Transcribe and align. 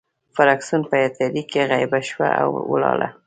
فرګوسن 0.35 0.81
په 0.89 0.97
تیارې 1.15 1.43
کې 1.51 1.61
غیبه 1.69 1.99
شوه 2.09 2.29
او 2.41 2.47
ولاړه. 2.71 3.09